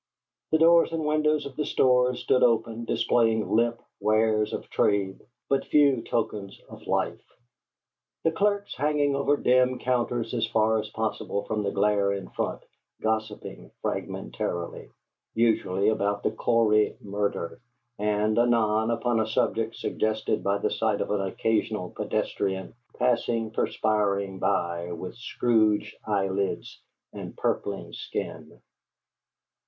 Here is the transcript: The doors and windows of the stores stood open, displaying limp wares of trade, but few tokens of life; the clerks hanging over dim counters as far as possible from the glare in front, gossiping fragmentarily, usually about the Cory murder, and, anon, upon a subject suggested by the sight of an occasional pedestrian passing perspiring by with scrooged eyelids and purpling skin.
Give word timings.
The 0.49 0.57
doors 0.57 0.91
and 0.93 1.05
windows 1.05 1.45
of 1.45 1.55
the 1.55 1.63
stores 1.67 2.21
stood 2.23 2.41
open, 2.41 2.85
displaying 2.85 3.51
limp 3.51 3.79
wares 3.99 4.51
of 4.51 4.67
trade, 4.67 5.21
but 5.47 5.67
few 5.67 6.01
tokens 6.01 6.59
of 6.67 6.87
life; 6.87 7.23
the 8.23 8.31
clerks 8.31 8.73
hanging 8.75 9.15
over 9.15 9.37
dim 9.37 9.77
counters 9.77 10.33
as 10.33 10.47
far 10.47 10.79
as 10.79 10.89
possible 10.89 11.43
from 11.43 11.61
the 11.61 11.69
glare 11.69 12.13
in 12.13 12.29
front, 12.29 12.63
gossiping 12.99 13.69
fragmentarily, 13.83 14.89
usually 15.35 15.89
about 15.89 16.23
the 16.23 16.31
Cory 16.31 16.97
murder, 16.99 17.61
and, 17.99 18.39
anon, 18.39 18.89
upon 18.89 19.19
a 19.19 19.27
subject 19.27 19.75
suggested 19.75 20.43
by 20.43 20.57
the 20.57 20.71
sight 20.71 21.01
of 21.01 21.11
an 21.11 21.21
occasional 21.21 21.91
pedestrian 21.91 22.73
passing 22.97 23.51
perspiring 23.51 24.39
by 24.39 24.91
with 24.93 25.13
scrooged 25.15 25.95
eyelids 26.07 26.81
and 27.13 27.37
purpling 27.37 27.93
skin. 27.93 28.59